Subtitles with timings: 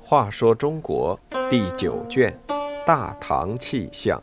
[0.00, 1.18] 话说中国
[1.50, 2.34] 第九卷
[2.86, 4.18] 《大唐气象》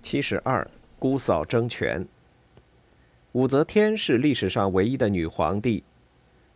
[0.00, 0.64] 七十二，
[0.98, 2.06] 姑嫂争权。
[3.32, 5.82] 武则天是历史上唯一的女皇帝，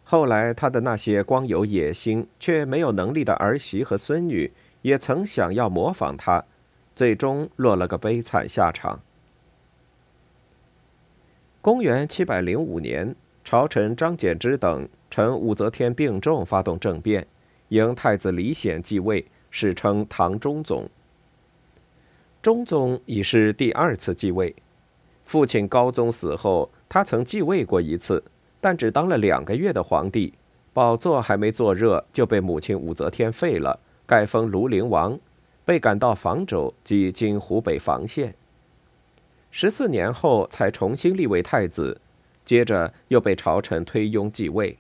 [0.09, 4.53] 后来他的那些光有野心却没有能力的儿媳和孙女，
[4.83, 6.45] 也曾想要模仿他，
[6.95, 9.01] 最终落了个悲惨下场。
[11.61, 17.27] 公元七百零五年，朝臣张柬之等趁武则天病重，发动政变，
[17.71, 20.89] 迎太子李显继位，史称唐中宗。
[22.41, 24.55] 中宗已是第二次继位，
[25.25, 28.23] 父亲高宗死后，他曾继位过一次，
[28.67, 30.35] 但只当了两个月的皇帝，
[30.73, 35.17] 宝座还没坐热，就被母亲武则天废了，改封庐陵王，
[35.65, 38.35] 被赶到房州即今湖北房县。
[39.53, 42.01] 十四年后才重新立为太子，
[42.45, 44.77] 接着又被朝臣推拥继位。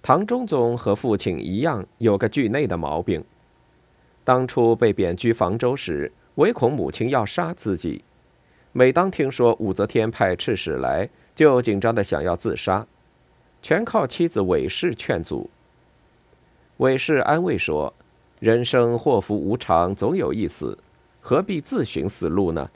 [0.00, 3.24] 唐中宗和父亲一样，有个惧内的毛病。
[4.22, 8.04] 当初被贬居房州时，唯恐母亲要杀自己，
[8.76, 12.84] 每当听说武则天派刺史来，就紧张的想要自杀，
[13.62, 15.48] 全靠妻子韦氏劝阻。
[16.78, 17.94] 韦氏安慰说
[18.40, 20.76] ：“人生祸福无常，总有一死。”
[21.22, 22.68] 何必自寻死路呢？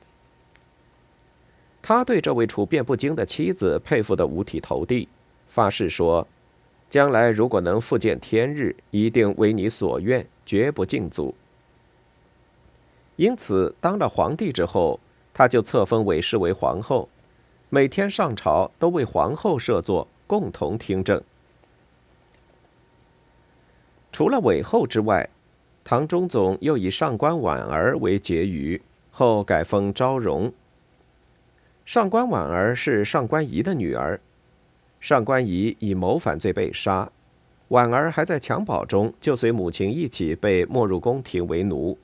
[1.83, 5.09] 他对这位处变不惊的妻子佩服得五体投地，
[5.49, 6.29] 发誓说
[6.89, 11.35] ：“将来如果能复见天日，一定为你所愿，绝不尽足。”
[13.17, 15.01] 因此，当了皇帝之后，
[15.39, 17.09] 他就册封韦氏为皇后，
[17.69, 21.23] 每天上朝都为皇后设座，共同听政。
[24.11, 25.31] 除了韦后之外，
[25.85, 30.53] 唐中宗又以上官婉儿为婕妤，后改封昭容。
[31.87, 34.19] 上官婉儿是上官仪的女儿，
[34.99, 37.09] 上官仪以谋反罪被杀，
[37.69, 41.97] 婉儿还在襁褓中就随母亲一起被没入宫廷为奴。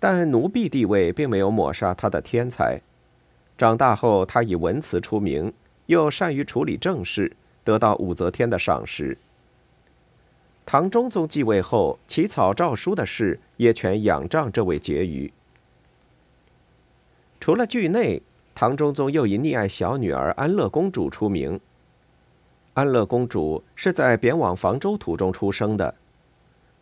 [0.00, 2.80] 但奴婢地位并没有抹杀她的天才，
[3.56, 5.52] 长大后她以文辞出名，
[5.86, 9.18] 又善于处理政事，得到武则天的赏识。
[10.64, 15.32] 唐中宗继位后，起草诏书的事也全仰仗这位婕妤。
[17.40, 18.22] 除了惧内，
[18.54, 21.58] 唐中宗又以溺爱小女儿安乐公主出名。
[22.74, 25.94] 安乐公主是在贬往房州途中出生的，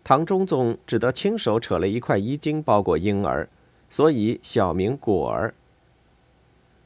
[0.09, 3.49] 唐中宗只得亲手扯了一块衣襟包裹婴儿，
[3.91, 5.53] 所以小名果儿。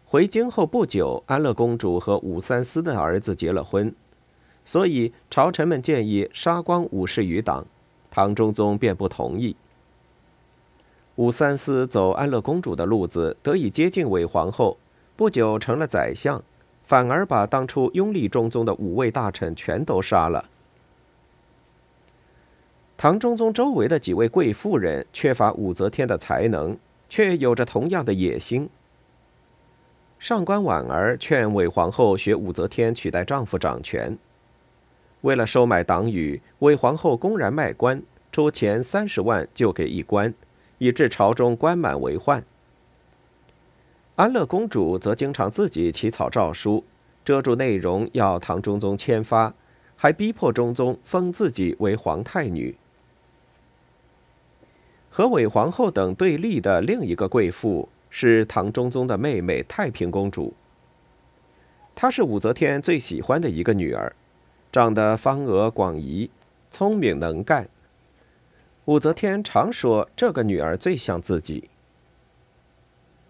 [0.07, 3.95] 回京后不久，安乐公主和武三思的儿子结了婚。
[4.65, 7.67] 所以，朝臣们建议杀光武氏余党，
[8.11, 9.55] 唐中宗便不同意。
[11.17, 14.79] 武三思走安乐公主的路子，得以接近韦皇后，
[15.15, 16.43] 不久成了宰相，
[16.85, 20.47] 反而把当初拥立中宗的五位大臣全都杀了。
[23.03, 26.77] 唐中宗周围的几位贵妇人缺乏武则天的才能，
[27.09, 28.69] 却有着同样的野心。
[30.19, 34.19] 上官婉儿劝韦皇后学武则天，取代丈夫掌权。
[35.23, 40.35] 为了收买党羽，韦皇后公然卖官，出钱三十万就给一官，
[40.77, 42.45] 以致朝中官满为患。
[44.17, 46.85] 安乐公主则经常自己起草诏书，
[47.25, 49.55] 遮住内容要唐中宗签发，
[49.97, 52.77] 还逼迫中宗封自己为皇太女。
[55.11, 60.55] 和韦皇后等对立的另一个贵妇是唐中宗的妹妹太平公主，
[61.95, 64.15] 她是武则天最喜欢的一个女儿。
[64.73, 66.31] 长得方额广仪，
[66.71, 67.69] 聪明能干。
[68.85, 71.69] 武则天常说这个女儿最像自己。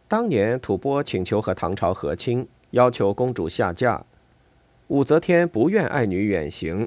[0.07, 4.05] 当年吐蕃请求和唐朝和亲，要求公主下嫁，
[4.89, 6.87] 武则天不愿爱女远行，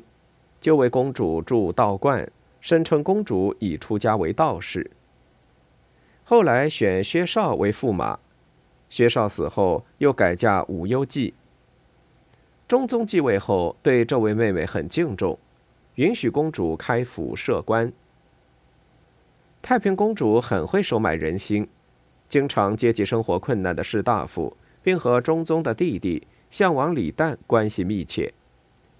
[0.61, 2.31] 就为公主筑道观，
[2.63, 4.89] 声称公主已出家为道士。
[6.23, 8.17] 后来选薛绍为驸马，
[8.89, 11.33] 薛绍死后又改嫁武攸暨。
[12.65, 15.37] 中宗继位后，对这位妹妹很敬重，
[15.95, 17.91] 允许公主开府设官。
[19.61, 21.67] 太平公主很会收买人心，
[22.29, 28.33] 经常接济生活困难的士大夫，并和中宗的弟弟相王李旦关系密切，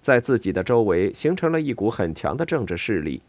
[0.02, 3.22] 在自己的周围形成了一股很强的政治势力。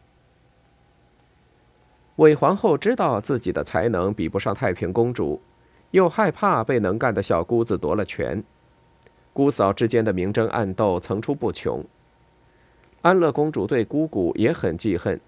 [2.17, 5.41] 韦皇后知道自己的才能比不上太平公主，
[5.91, 8.43] 又害怕被能干的小姑子夺了权。
[9.33, 11.85] 姑嫂之间的明争暗斗层出不穷。
[13.03, 15.21] 安乐公主对姑姑也很记恨。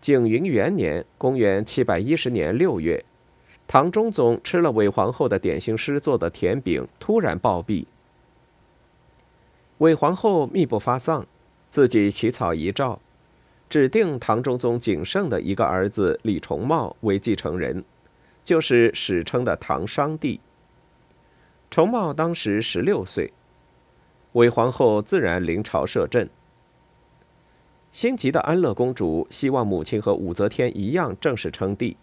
[0.00, 3.04] 景云元年（公元710年）六月，
[3.66, 7.86] 唐中宗吃了韦皇后的点心师做的甜饼，突然暴毙。
[9.78, 11.26] 韦皇后密不发丧，
[11.70, 13.00] 自己起草遗诏，
[13.68, 17.84] 指定唐中宗仅剩的一个儿子李重茂为继承人，
[18.44, 20.40] 就是史称的唐商帝。
[21.70, 23.32] 重茂当时十六岁。
[24.32, 26.28] 韦皇后自然临朝摄政。
[27.92, 31.96] 心急的安乐公主希望母亲和武则天一样正式称帝，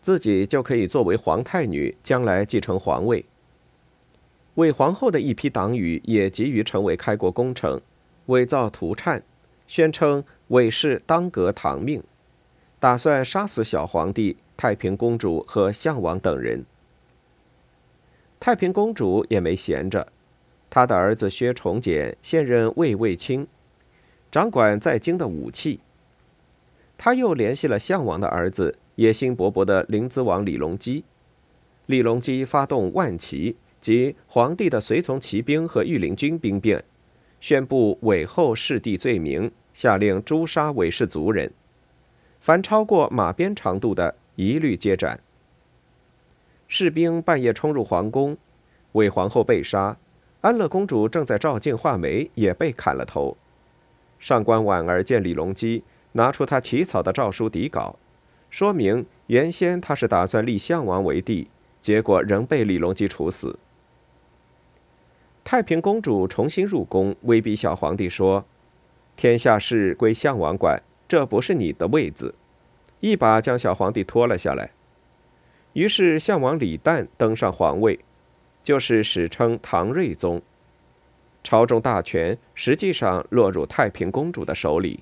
[0.00, 3.24] 自己就可以作为皇太女，将来继承皇位。
[4.54, 7.80] 韦皇后的一批党羽也急于成为开国功臣，
[8.26, 9.20] 伪造图忏，
[9.68, 12.02] 宣称韦氏当革唐命，
[12.78, 16.64] 打算杀死小皇帝、太平公主和项王等人。
[18.38, 20.08] 太平公主也没闲着。
[20.68, 23.46] 她的儿子薛崇简现任卫尉卿，
[24.30, 25.80] 掌管在京的武器。
[26.98, 31.04] 他又联系了项王的儿子野心勃勃的临淄王李隆基。
[31.86, 36.82] 李隆基发动万骑及皇帝的随从骑兵和御林军兵变，
[37.46, 41.52] 宣布韦后弑帝罪名，下令诛杀韦氏族人，
[42.40, 45.20] 凡超过马鞭长度的，一律皆斩。
[46.66, 48.36] 士兵半夜冲入皇宫，
[48.94, 49.96] 韦皇后被杀。
[50.40, 53.36] 安乐公主正在照镜画眉，也被砍了头。
[54.18, 55.84] 上官婉儿见李隆基
[56.14, 57.96] 拿出他起草的诏书底稿，
[58.50, 61.46] 说明原先他是打算立项王为帝，
[61.80, 63.56] 结果仍被李隆基处死。
[65.46, 68.44] 太平公主重新入宫威逼小皇帝说
[69.14, 72.34] 天下事归项王管这不是你的位子。
[72.98, 74.72] 一把将小皇帝拖了下来。
[75.74, 78.00] 于是项王李旦登上皇位
[78.64, 80.42] 就是史称唐睿宗。
[81.44, 84.98] 朝中大权实际上落入太平公主的手里。